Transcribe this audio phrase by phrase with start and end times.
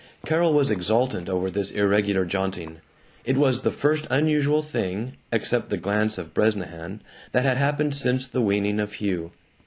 [0.25, 2.77] Carol was exultant over this irregular jaunting.
[3.23, 8.25] It was the first unusual thing, except the glance of Bresnahan, that had happened since
[8.27, 9.29] the weaning of Hugh.